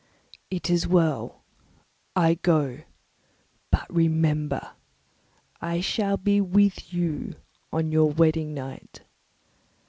"It 0.49 0.67
is 0.71 0.87
well. 0.87 1.43
I 2.15 2.33
go; 2.33 2.79
but 3.69 3.85
remember, 3.93 4.71
I 5.61 5.79
shall 5.79 6.17
be 6.17 6.41
with 6.41 6.91
you 6.91 7.35
on 7.71 7.91
your 7.91 8.09
wedding 8.09 8.51
night." 8.55 9.03